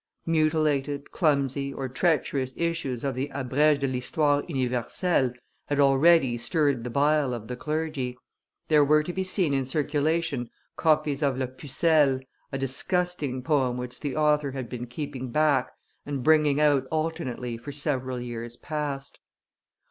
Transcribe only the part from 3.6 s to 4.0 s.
de